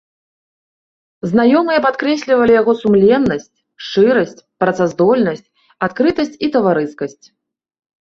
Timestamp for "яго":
2.61-2.71